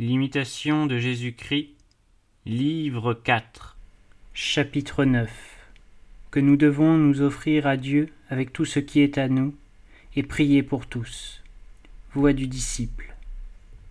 L'imitation 0.00 0.86
de 0.86 0.96
Jésus-Christ, 0.96 1.70
livre 2.46 3.14
4, 3.14 3.76
Chapitre 4.32 5.04
9 5.04 5.28
Que 6.30 6.38
nous 6.38 6.56
devons 6.56 6.96
nous 6.96 7.20
offrir 7.20 7.66
à 7.66 7.76
Dieu 7.76 8.08
avec 8.30 8.52
tout 8.52 8.64
ce 8.64 8.78
qui 8.78 9.00
est 9.00 9.18
à 9.18 9.26
nous, 9.26 9.56
et 10.14 10.22
prier 10.22 10.62
pour 10.62 10.86
tous. 10.86 11.42
Voix 12.14 12.32
du 12.32 12.46
disciple. 12.46 13.12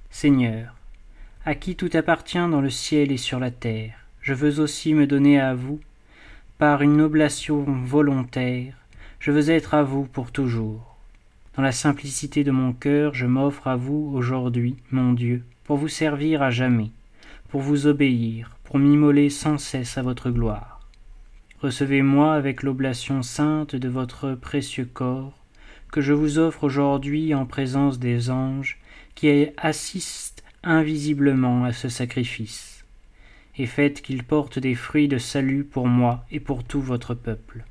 Seigneur, 0.09 0.75
à 1.43 1.55
qui 1.55 1.75
tout 1.75 1.89
appartient 1.93 2.37
dans 2.37 2.61
le 2.61 2.69
ciel 2.69 3.11
et 3.11 3.17
sur 3.17 3.41
la 3.41 3.51
terre, 3.51 4.05
je 4.21 4.33
veux 4.33 4.61
aussi 4.61 4.93
me 4.93 5.07
donner 5.07 5.41
à 5.41 5.55
vous, 5.55 5.81
par 6.57 6.83
une 6.83 7.01
oblation 7.01 7.65
volontaire, 7.83 8.77
je 9.19 9.31
veux 9.31 9.49
être 9.49 9.73
à 9.73 9.83
vous 9.83 10.05
pour 10.05 10.31
toujours. 10.31 10.95
Dans 11.57 11.63
la 11.63 11.73
simplicité 11.73 12.45
de 12.45 12.51
mon 12.51 12.71
cœur, 12.71 13.13
je 13.13 13.25
m'offre 13.25 13.67
à 13.67 13.75
vous 13.75 14.13
aujourd'hui, 14.15 14.77
mon 14.89 15.11
Dieu, 15.11 15.43
pour 15.67 15.77
vous 15.77 15.89
servir 15.89 16.41
à 16.41 16.49
jamais, 16.49 16.91
pour 17.49 17.61
vous 17.61 17.87
obéir, 17.87 18.55
pour 18.63 18.79
m'immoler 18.79 19.29
sans 19.29 19.57
cesse 19.57 19.97
à 19.97 20.01
votre 20.01 20.31
gloire. 20.31 20.79
Recevez-moi 21.61 22.33
avec 22.33 22.63
l'oblation 22.63 23.21
sainte 23.21 23.75
de 23.75 23.89
votre 23.89 24.33
précieux 24.33 24.89
corps, 24.91 25.37
que 25.91 25.99
je 25.99 26.13
vous 26.13 26.39
offre 26.39 26.63
aujourd'hui 26.63 27.33
en 27.33 27.45
présence 27.45 27.99
des 27.99 28.29
anges 28.29 28.79
qui 29.13 29.47
assistent 29.57 30.43
invisiblement 30.63 31.65
à 31.65 31.73
ce 31.73 31.89
sacrifice, 31.89 32.85
et 33.57 33.65
faites 33.65 34.01
qu'il 34.01 34.23
porte 34.23 34.59
des 34.59 34.75
fruits 34.75 35.09
de 35.09 35.17
salut 35.17 35.65
pour 35.65 35.87
moi 35.87 36.25
et 36.31 36.39
pour 36.39 36.63
tout 36.63 36.81
votre 36.81 37.13
peuple. 37.13 37.65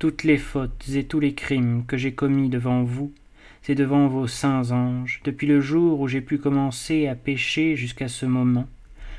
Toutes 0.00 0.24
les 0.24 0.38
fautes 0.38 0.88
et 0.88 1.04
tous 1.04 1.20
les 1.20 1.34
crimes 1.34 1.84
que 1.86 1.96
j'ai 1.96 2.12
commis 2.12 2.48
devant 2.48 2.82
vous 2.82 3.12
c'est 3.62 3.74
devant 3.74 4.08
vos 4.08 4.26
saints 4.26 4.70
anges, 4.70 5.20
depuis 5.24 5.46
le 5.46 5.60
jour 5.60 6.00
où 6.00 6.08
j'ai 6.08 6.20
pu 6.20 6.38
commencer 6.38 7.06
à 7.06 7.14
pécher 7.14 7.76
jusqu'à 7.76 8.08
ce 8.08 8.26
moment, 8.26 8.66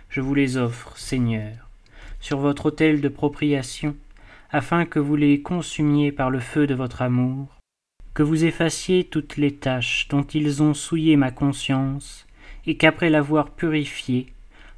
je 0.10 0.22
vous 0.22 0.34
les 0.34 0.58
offre, 0.58 0.98
Seigneur, 0.98 1.70
sur 2.20 2.40
votre 2.40 2.68
autel 2.68 3.02
de 3.02 3.10
propriation, 3.10 3.96
afin 4.52 4.86
que 4.86 5.00
vous 5.00 5.16
les 5.16 5.42
consumiez 5.42 6.12
par 6.12 6.30
le 6.30 6.40
feu 6.40 6.68
de 6.68 6.74
votre 6.74 7.02
amour, 7.02 7.48
que 8.14 8.24
vous 8.24 8.44
effaciez 8.44 9.06
toutes 9.06 9.38
les 9.38 9.54
tâches 9.54 10.08
dont 10.10 10.24
ils 10.24 10.62
ont 10.62 10.74
souillé 10.74 11.16
ma 11.16 11.32
conscience, 11.32 12.28
et 12.66 12.76
qu'après 12.76 13.10
l'avoir 13.10 13.52
purifiée, 13.52 14.28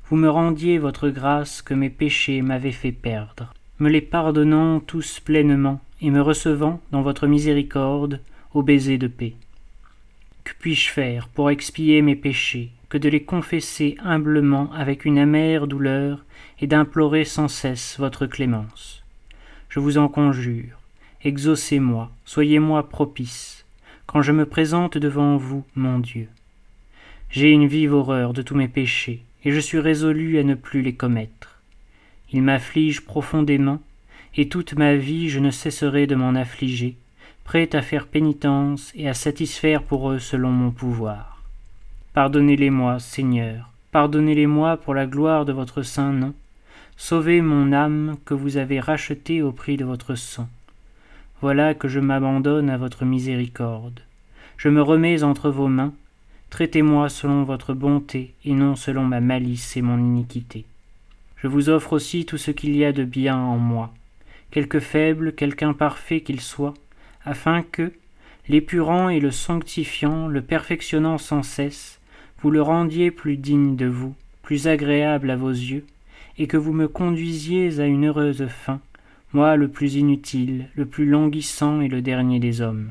vous 0.09 0.15
me 0.17 0.29
rendiez 0.29 0.77
votre 0.77 1.09
grâce 1.09 1.61
que 1.61 1.73
mes 1.73 1.89
péchés 1.89 2.41
m'avaient 2.41 2.71
fait 2.71 2.91
perdre, 2.91 3.53
me 3.79 3.89
les 3.89 4.01
pardonnant 4.01 4.79
tous 4.79 5.19
pleinement, 5.19 5.81
et 6.01 6.11
me 6.11 6.21
recevant 6.21 6.81
dans 6.91 7.01
votre 7.01 7.27
miséricorde 7.27 8.19
au 8.53 8.61
baiser 8.61 8.97
de 8.97 9.07
paix. 9.07 9.33
Que 10.43 10.51
puis-je 10.59 10.89
faire 10.89 11.29
pour 11.29 11.49
expier 11.49 12.01
mes 12.01 12.15
péchés 12.15 12.71
que 12.89 12.97
de 12.97 13.07
les 13.07 13.23
confesser 13.23 13.95
humblement 14.03 14.71
avec 14.73 15.05
une 15.05 15.17
amère 15.17 15.67
douleur 15.67 16.25
et 16.59 16.67
d'implorer 16.67 17.23
sans 17.23 17.47
cesse 17.47 17.97
votre 17.97 18.25
clémence? 18.25 19.03
Je 19.69 19.79
vous 19.79 19.97
en 19.97 20.09
conjure, 20.09 20.79
exaucez-moi, 21.23 22.11
soyez-moi 22.25 22.89
propice, 22.89 23.65
quand 24.05 24.21
je 24.21 24.33
me 24.33 24.45
présente 24.45 24.97
devant 24.97 25.37
vous, 25.37 25.63
mon 25.75 25.99
Dieu. 25.99 26.27
J'ai 27.29 27.49
une 27.49 27.65
vive 27.65 27.93
horreur 27.93 28.33
de 28.33 28.41
tous 28.41 28.55
mes 28.55 28.67
péchés, 28.67 29.23
et 29.45 29.51
je 29.51 29.59
suis 29.59 29.79
résolu 29.79 30.37
à 30.37 30.43
ne 30.43 30.55
plus 30.55 30.81
les 30.81 30.93
commettre. 30.93 31.61
Ils 32.31 32.43
m'affligent 32.43 33.01
profondément, 33.01 33.81
et 34.35 34.49
toute 34.49 34.73
ma 34.73 34.95
vie 34.95 35.29
je 35.29 35.39
ne 35.39 35.51
cesserai 35.51 36.05
de 36.05 36.15
m'en 36.15 36.35
affliger, 36.35 36.97
prêt 37.43 37.75
à 37.75 37.81
faire 37.81 38.07
pénitence 38.07 38.91
et 38.95 39.07
à 39.07 39.13
satisfaire 39.13 39.83
pour 39.83 40.11
eux 40.11 40.19
selon 40.19 40.49
mon 40.49 40.71
pouvoir. 40.71 41.41
Pardonnez-les-moi, 42.13 42.99
Seigneur, 42.99 43.69
pardonnez-les-moi 43.91 44.77
pour 44.77 44.93
la 44.93 45.05
gloire 45.05 45.45
de 45.45 45.53
votre 45.53 45.81
saint 45.81 46.13
nom. 46.13 46.33
Sauvez 46.95 47.41
mon 47.41 47.73
âme 47.73 48.17
que 48.25 48.33
vous 48.33 48.57
avez 48.57 48.79
rachetée 48.79 49.41
au 49.41 49.51
prix 49.51 49.77
de 49.77 49.85
votre 49.85 50.15
sang. 50.15 50.47
Voilà 51.41 51.73
que 51.73 51.87
je 51.87 51.99
m'abandonne 51.99 52.69
à 52.69 52.77
votre 52.77 53.03
miséricorde. 53.03 53.99
Je 54.57 54.69
me 54.69 54.81
remets 54.81 55.23
entre 55.23 55.49
vos 55.49 55.67
mains. 55.67 55.93
Traitez-moi 56.49 57.09
selon 57.09 57.43
votre 57.43 57.73
bonté 57.73 58.33
et 58.45 58.53
non 58.53 58.75
selon 58.75 59.03
ma 59.03 59.19
malice 59.19 59.75
et 59.75 59.81
mon 59.81 59.97
iniquité. 59.97 60.65
Je 61.35 61.47
vous 61.47 61.69
offre 61.69 61.93
aussi 61.93 62.25
tout 62.25 62.37
ce 62.37 62.51
qu'il 62.51 62.75
y 62.75 62.85
a 62.85 62.93
de 62.93 63.03
bien 63.03 63.37
en 63.37 63.57
moi, 63.57 63.91
quelque 64.51 64.79
faible, 64.79 65.33
quelque 65.33 65.63
imparfait 65.63 66.21
qu'il 66.21 66.39
soit, 66.39 66.73
afin 67.25 67.61
que, 67.61 67.91
l'épurant 68.47 69.09
et 69.09 69.19
le 69.19 69.31
sanctifiant, 69.31 70.27
le 70.27 70.41
perfectionnant 70.41 71.17
sans 71.17 71.43
cesse, 71.43 71.99
vous 72.41 72.51
le 72.51 72.61
rendiez 72.61 73.11
plus 73.11 73.37
digne 73.37 73.75
de 73.75 73.85
vous, 73.85 74.15
plus 74.41 74.67
agréable 74.67 75.31
à 75.31 75.35
vos 75.35 75.49
yeux, 75.49 75.85
et 76.37 76.47
que 76.47 76.57
vous 76.57 76.73
me 76.73 76.87
conduisiez 76.87 77.79
à 77.79 77.85
une 77.85 78.05
heureuse 78.07 78.47
fin, 78.47 78.81
moi 79.31 79.55
le 79.55 79.67
plus 79.67 79.95
inutile, 79.95 80.67
le 80.75 80.85
plus 80.85 81.05
languissant 81.05 81.81
et 81.81 81.87
le 81.87 82.01
dernier 82.01 82.39
des 82.39 82.61
hommes. 82.61 82.89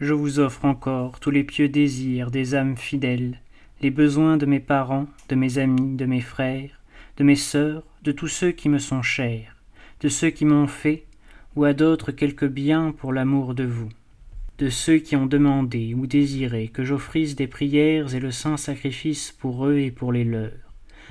Je 0.00 0.14
vous 0.14 0.38
offre 0.38 0.64
encore 0.64 1.20
tous 1.20 1.30
les 1.30 1.44
pieux 1.44 1.68
désirs 1.68 2.30
des 2.30 2.54
âmes 2.54 2.76
fidèles, 2.76 3.40
les 3.82 3.90
besoins 3.90 4.36
de 4.36 4.46
mes 4.46 4.60
parents, 4.60 5.06
de 5.28 5.34
mes 5.34 5.58
amis, 5.58 5.96
de 5.96 6.06
mes 6.06 6.20
frères, 6.20 6.80
de 7.16 7.24
mes 7.24 7.36
sœurs, 7.36 7.82
de 8.02 8.12
tous 8.12 8.28
ceux 8.28 8.52
qui 8.52 8.68
me 8.68 8.78
sont 8.78 9.02
chers, 9.02 9.56
de 10.00 10.08
ceux 10.08 10.30
qui 10.30 10.44
m'ont 10.44 10.66
fait, 10.66 11.04
ou 11.56 11.64
à 11.64 11.72
d'autres 11.72 12.12
quelque 12.12 12.46
bien 12.46 12.92
pour 12.92 13.12
l'amour 13.12 13.54
de 13.54 13.64
vous, 13.64 13.88
de 14.58 14.68
ceux 14.68 14.98
qui 14.98 15.16
ont 15.16 15.26
demandé 15.26 15.94
ou 15.94 16.06
désiré 16.06 16.68
que 16.68 16.84
j'offrisse 16.84 17.34
des 17.34 17.48
prières 17.48 18.14
et 18.14 18.20
le 18.20 18.30
saint 18.30 18.56
sacrifice 18.56 19.32
pour 19.32 19.66
eux 19.66 19.78
et 19.78 19.90
pour 19.90 20.12
les 20.12 20.24
leurs, 20.24 20.52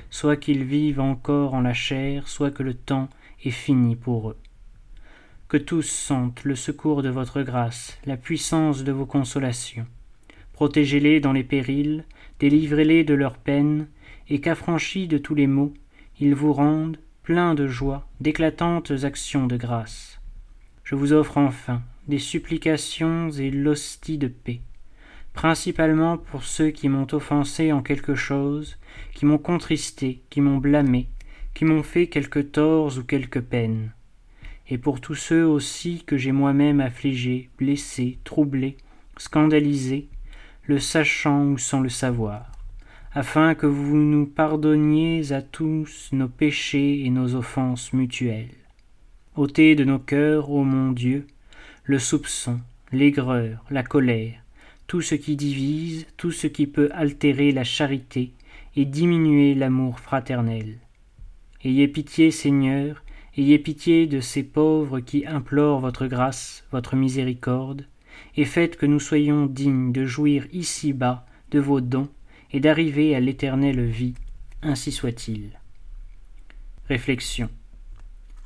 soit 0.09 0.37
qu'ils 0.37 0.63
vivent 0.63 1.01
encore 1.01 1.55
en 1.55 1.61
la 1.61 1.73
chair, 1.73 2.27
soit 2.27 2.51
que 2.51 2.63
le 2.63 2.73
temps 2.73 3.09
est 3.43 3.51
fini 3.51 3.95
pour 3.95 4.29
eux. 4.29 4.37
Que 5.49 5.57
tous 5.57 5.89
sentent 5.89 6.43
le 6.45 6.55
secours 6.55 7.03
de 7.03 7.09
votre 7.09 7.41
grâce, 7.41 7.97
la 8.05 8.17
puissance 8.17 8.83
de 8.83 8.91
vos 8.91 9.05
consolations. 9.05 9.87
Protégez-les 10.53 11.19
dans 11.19 11.33
les 11.33 11.43
périls, 11.43 12.05
délivrez-les 12.39 13.03
de 13.03 13.13
leurs 13.13 13.37
peines, 13.37 13.87
et 14.29 14.39
qu'affranchis 14.39 15.07
de 15.07 15.17
tous 15.17 15.35
les 15.35 15.47
maux, 15.47 15.73
ils 16.19 16.35
vous 16.35 16.53
rendent, 16.53 16.97
pleins 17.23 17.55
de 17.55 17.67
joie, 17.67 18.07
d'éclatantes 18.21 18.91
actions 19.03 19.47
de 19.47 19.57
grâce 19.57 20.18
je 20.89 20.95
vous 20.95 21.13
offre 21.13 21.37
enfin 21.37 21.83
des 22.07 22.17
supplications 22.17 23.29
et 23.29 23.51
l'hostie 23.51 24.17
de 24.17 24.27
paix, 24.27 24.61
principalement 25.33 26.17
pour 26.17 26.43
ceux 26.43 26.71
qui 26.71 26.89
m'ont 26.89 27.05
offensé 27.11 27.71
en 27.71 27.83
quelque 27.83 28.15
chose, 28.15 28.79
qui 29.13 29.27
m'ont 29.27 29.37
contristé, 29.37 30.23
qui 30.31 30.41
m'ont 30.41 30.57
blâmé, 30.57 31.07
qui 31.53 31.63
m'ont 31.63 31.83
fait 31.83 32.07
quelque 32.07 32.39
torts 32.39 32.97
ou 32.97 33.03
quelque 33.03 33.37
peine, 33.37 33.91
et 34.67 34.79
pour 34.79 34.99
tous 34.99 35.13
ceux 35.13 35.45
aussi 35.45 36.03
que 36.07 36.17
j'ai 36.17 36.31
moi-même 36.31 36.79
affligés, 36.79 37.51
blessés, 37.59 38.17
troublés, 38.23 38.75
scandalisés, 39.15 40.07
le 40.63 40.79
sachant 40.79 41.51
ou 41.51 41.59
sans 41.59 41.81
le 41.81 41.89
savoir, 41.89 42.51
afin 43.13 43.53
que 43.53 43.67
vous 43.67 43.95
nous 43.95 44.25
pardonniez 44.25 45.33
à 45.33 45.43
tous 45.43 46.09
nos 46.13 46.29
péchés 46.29 47.05
et 47.05 47.11
nos 47.11 47.35
offenses 47.35 47.93
mutuelles 47.93 48.58
ôtez 49.39 49.75
de 49.75 49.85
nos 49.85 49.99
cœurs, 49.99 50.51
ô 50.51 50.65
mon 50.65 50.91
Dieu, 50.91 51.25
le 51.85 51.97
soupçon, 51.97 52.59
l'aigreur, 52.91 53.63
la 53.69 53.83
colère, 53.83 54.43
tout 54.85 55.01
ce 55.01 55.15
qui 55.15 55.37
divise, 55.37 56.05
tout 56.17 56.33
ce 56.33 56.45
qui 56.45 56.67
peut 56.67 56.89
altérer 56.91 57.53
la 57.53 57.63
charité 57.63 58.33
et 58.75 58.83
diminuer 58.83 59.55
l'amour 59.55 60.01
fraternel. 60.01 60.79
Ayez 61.63 61.87
pitié, 61.87 62.31
Seigneur, 62.31 63.01
ayez 63.37 63.59
pitié 63.59 64.07
de 64.07 64.19
ces 64.19 64.43
pauvres 64.43 64.99
qui 64.99 65.25
implorent 65.25 65.79
votre 65.79 66.07
grâce, 66.07 66.65
votre 66.73 66.97
miséricorde, 66.97 67.85
et 68.35 68.43
faites 68.43 68.75
que 68.75 68.85
nous 68.85 68.99
soyons 68.99 69.45
dignes 69.45 69.93
de 69.93 70.05
jouir 70.05 70.47
ici-bas 70.51 71.25
de 71.51 71.59
vos 71.59 71.79
dons 71.79 72.09
et 72.51 72.59
d'arriver 72.59 73.15
à 73.15 73.21
l'éternelle 73.21 73.85
vie. 73.85 74.15
Ainsi 74.61 74.91
soit-il. 74.91 75.51
Réflexion 76.89 77.49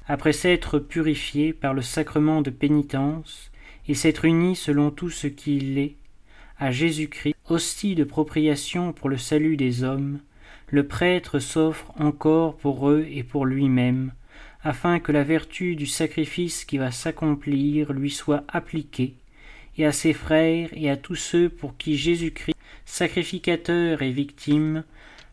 après 0.07 0.33
s'être 0.33 0.79
purifié 0.79 1.53
par 1.53 1.73
le 1.73 1.81
sacrement 1.81 2.41
de 2.41 2.49
pénitence 2.49 3.51
et 3.87 3.93
s'être 3.93 4.25
uni 4.25 4.55
selon 4.55 4.91
tout 4.91 5.09
ce 5.09 5.27
qu'il 5.27 5.77
est 5.77 5.95
à 6.59 6.71
Jésus-Christ, 6.71 7.35
hostie 7.49 7.95
de 7.95 8.03
propriation 8.03 8.93
pour 8.93 9.09
le 9.09 9.17
salut 9.17 9.57
des 9.57 9.83
hommes, 9.83 10.19
le 10.69 10.87
prêtre 10.87 11.39
s'offre 11.39 11.91
encore 11.99 12.55
pour 12.55 12.89
eux 12.89 13.05
et 13.09 13.23
pour 13.23 13.45
lui-même, 13.45 14.13
afin 14.63 14.99
que 14.99 15.11
la 15.11 15.23
vertu 15.23 15.75
du 15.75 15.85
sacrifice 15.85 16.63
qui 16.65 16.77
va 16.77 16.91
s'accomplir 16.91 17.91
lui 17.91 18.11
soit 18.11 18.43
appliquée, 18.47 19.15
et 19.77 19.85
à 19.85 19.91
ses 19.91 20.13
frères 20.13 20.69
et 20.73 20.89
à 20.89 20.97
tous 20.97 21.15
ceux 21.15 21.49
pour 21.49 21.75
qui 21.77 21.97
Jésus-Christ, 21.97 22.55
sacrificateur 22.85 24.01
et 24.01 24.11
victime, 24.11 24.83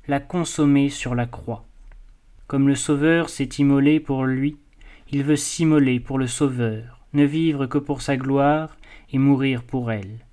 l'a 0.08 0.20
consommé 0.20 0.88
sur 0.88 1.14
la 1.14 1.26
croix. 1.26 1.64
Comme 2.50 2.66
le 2.66 2.74
Sauveur 2.74 3.30
s'est 3.30 3.48
immolé 3.60 4.00
pour 4.00 4.24
lui, 4.24 4.56
il 5.12 5.22
veut 5.22 5.36
s'immoler 5.36 6.00
pour 6.00 6.18
le 6.18 6.26
Sauveur, 6.26 6.98
ne 7.12 7.22
vivre 7.22 7.66
que 7.66 7.78
pour 7.78 8.02
sa 8.02 8.16
gloire 8.16 8.76
et 9.12 9.18
mourir 9.18 9.62
pour 9.62 9.92
elle. 9.92 10.26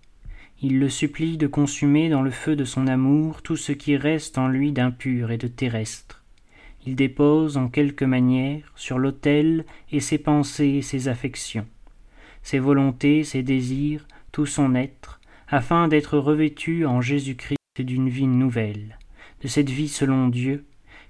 Il 0.63 0.79
le 0.79 0.89
supplie 0.89 1.37
de 1.37 1.45
consumer 1.45 2.09
dans 2.09 2.23
le 2.23 2.31
feu 2.31 2.55
de 2.55 2.63
son 2.63 2.87
amour 2.87 3.43
tout 3.43 3.55
ce 3.55 3.71
qui 3.71 3.95
reste 3.95 4.39
en 4.39 4.47
lui 4.47 4.71
d'impur 4.71 5.29
et 5.29 5.37
de 5.37 5.47
terrestre. 5.47 6.23
Il 6.87 6.95
dépose 6.95 7.55
en 7.55 7.67
quelque 7.67 8.03
manière 8.03 8.71
sur 8.75 8.97
l'autel 8.97 9.63
et 9.91 9.99
ses 9.99 10.17
pensées 10.17 10.69
et 10.69 10.81
ses 10.81 11.09
affections, 11.09 11.67
ses 12.41 12.57
volontés, 12.57 13.23
ses 13.23 13.43
désirs, 13.43 14.07
tout 14.31 14.47
son 14.47 14.73
être, 14.73 15.21
afin 15.49 15.87
d'être 15.87 16.17
revêtu 16.17 16.83
en 16.87 16.99
Jésus-Christ 16.99 17.57
d'une 17.77 18.09
vie 18.09 18.25
nouvelle, 18.25 18.97
de 19.43 19.47
cette 19.47 19.69
vie 19.69 19.87
selon 19.87 20.29
Dieu, 20.29 20.65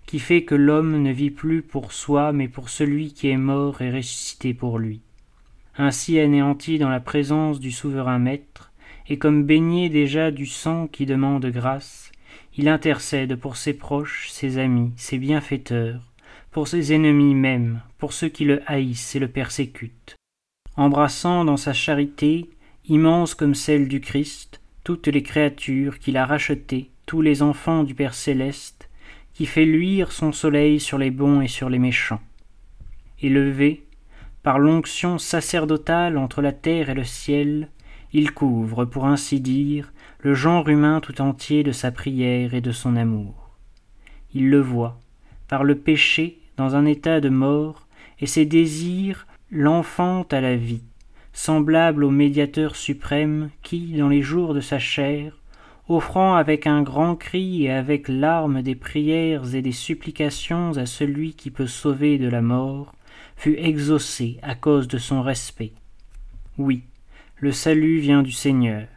qui 0.08 0.20
fait 0.20 0.44
que 0.44 0.56
l'homme 0.56 1.04
ne 1.04 1.12
vit 1.12 1.30
plus 1.30 1.62
pour 1.62 1.92
soi, 1.92 2.32
mais 2.32 2.48
pour 2.48 2.70
celui 2.70 3.14
qui 3.14 3.28
est 3.28 3.38
mort 3.38 3.82
et 3.82 3.92
ressuscité 3.92 4.54
pour 4.54 4.80
lui. 4.80 5.02
Ainsi 5.78 6.18
anéanti 6.18 6.80
dans 6.80 6.90
la 6.90 7.02
présence 7.02 7.60
du 7.60 7.72
souverain 7.72 8.18
maître, 8.18 8.72
et 9.10 9.20
comme 9.20 9.44
baigné 9.44 9.90
déjà 9.90 10.32
du 10.32 10.46
sang 10.46 10.88
qui 10.88 11.06
demande 11.06 11.46
grâce, 11.48 12.12
il 12.56 12.70
intercède 12.70 13.36
pour 13.36 13.58
ses 13.58 13.74
proches, 13.74 14.30
ses 14.32 14.58
amis, 14.58 14.92
ses 14.96 15.18
bienfaiteurs, 15.18 16.02
pour 16.52 16.70
ses 16.70 16.94
ennemis 16.94 17.36
même, 17.36 17.82
pour 17.98 18.14
ceux 18.14 18.30
qui 18.30 18.46
le 18.46 18.62
haïssent 18.66 19.16
et 19.16 19.20
le 19.20 19.28
persécutent. 19.28 20.16
Embrassant 20.78 21.44
dans 21.44 21.58
sa 21.58 21.74
charité, 21.74 22.50
immense 22.88 23.36
comme 23.36 23.56
celle 23.56 23.90
du 23.90 24.00
Christ, 24.00 24.62
toutes 24.86 25.08
les 25.08 25.22
créatures 25.22 26.00
qu'il 26.00 26.16
a 26.16 26.26
rachetées, 26.26 26.92
tous 27.06 27.22
les 27.22 27.42
enfants 27.42 27.84
du 27.84 27.94
Père 27.94 28.14
céleste, 28.14 28.87
qui 29.38 29.46
fait 29.46 29.66
luire 29.66 30.12
son 30.12 30.32
soleil 30.32 30.80
sur 30.80 30.98
les 30.98 31.12
bons 31.12 31.42
et 31.42 31.48
sur 31.48 31.70
les 31.70 31.78
méchants. 31.78 32.22
Élevé, 33.22 33.86
par 34.42 34.58
l'onction 34.58 35.20
sacerdotale 35.20 36.18
entre 36.18 36.42
la 36.42 36.52
terre 36.52 36.90
et 36.90 36.96
le 36.96 37.04
ciel, 37.04 37.70
il 38.14 38.32
couvre, 38.32 38.86
pour 38.86 39.06
ainsi 39.06 39.40
dire, 39.40 39.94
le 40.22 40.34
genre 40.34 40.68
humain 40.70 41.02
tout 41.02 41.22
entier 41.22 41.62
de 41.62 41.72
sa 41.72 41.92
prière 41.92 42.56
et 42.56 42.62
de 42.62 42.72
son 42.72 42.96
amour. 42.96 43.52
Il 44.34 44.50
le 44.50 44.60
voit, 44.60 45.00
par 45.48 45.64
le 45.64 45.76
péché, 45.76 46.40
dans 46.56 46.76
un 46.76 46.88
état 46.88 47.22
de 47.22 47.30
mort, 47.30 47.86
et 48.20 48.26
ses 48.26 48.46
désirs 48.46 49.28
l'enfantent 49.52 50.34
à 50.34 50.42
la 50.42 50.56
vie, 50.56 50.82
semblable 51.32 52.04
au 52.04 52.10
médiateur 52.10 52.76
suprême 52.76 53.52
qui, 53.62 53.98
dans 54.00 54.10
les 54.10 54.24
jours 54.24 54.56
de 54.56 54.62
sa 54.62 54.80
chair, 54.80 55.38
offrant 55.90 56.36
avec 56.36 56.68
un 56.68 56.82
grand 56.82 57.16
cri 57.16 57.64
et 57.64 57.72
avec 57.72 58.08
larmes 58.08 58.62
des 58.62 58.76
prières 58.76 59.56
et 59.56 59.62
des 59.62 59.72
supplications 59.72 60.78
à 60.78 60.86
celui 60.86 61.34
qui 61.34 61.52
peut 61.52 61.68
sauver 61.68 62.18
de 62.18 62.28
la 62.28 62.42
mort, 62.42 62.94
fut 63.36 63.56
exaucé 63.58 64.38
à 64.42 64.56
cause 64.56 64.88
de 64.88 64.98
son 64.98 65.22
respect. 65.22 65.74
Oui, 66.58 66.84
le 67.38 67.52
salut 67.52 68.00
vient 68.00 68.24
du 68.24 68.32
Seigneur. 68.32 68.88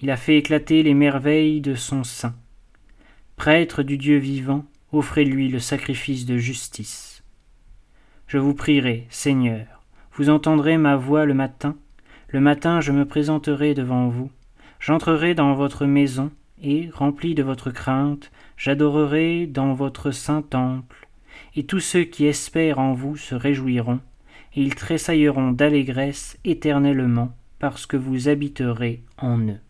Il 0.00 0.10
a 0.10 0.16
fait 0.16 0.36
éclater 0.36 0.82
les 0.82 0.94
merveilles 0.94 1.60
de 1.60 1.74
son 1.74 2.04
sein. 2.04 2.34
Prêtre 3.36 3.82
du 3.82 3.98
Dieu 3.98 4.16
vivant, 4.16 4.64
offrez-lui 4.92 5.48
le 5.48 5.58
sacrifice 5.58 6.26
de 6.26 6.38
justice. 6.38 7.22
Je 8.26 8.38
vous 8.38 8.54
prierai, 8.54 9.06
Seigneur, 9.10 9.66
vous 10.14 10.30
entendrez 10.30 10.78
ma 10.78 10.96
voix 10.96 11.26
le 11.26 11.34
matin, 11.34 11.76
le 12.28 12.40
matin 12.40 12.80
je 12.80 12.92
me 12.92 13.04
présenterai 13.04 13.74
devant 13.74 14.08
vous, 14.08 14.30
J'entrerai 14.80 15.34
dans 15.34 15.54
votre 15.54 15.86
maison, 15.86 16.30
et, 16.62 16.88
rempli 16.92 17.34
de 17.34 17.42
votre 17.42 17.70
crainte, 17.70 18.30
j'adorerai 18.56 19.46
dans 19.46 19.74
votre 19.74 20.10
saint 20.10 20.42
temple, 20.42 21.08
et 21.54 21.64
tous 21.64 21.80
ceux 21.80 22.04
qui 22.04 22.26
espèrent 22.26 22.78
en 22.78 22.92
vous 22.92 23.16
se 23.16 23.34
réjouiront, 23.34 24.00
et 24.54 24.62
ils 24.62 24.74
tressailleront 24.74 25.52
d'allégresse 25.52 26.38
éternellement, 26.44 27.32
parce 27.58 27.86
que 27.86 27.96
vous 27.96 28.28
habiterez 28.28 29.02
en 29.18 29.38
eux. 29.40 29.60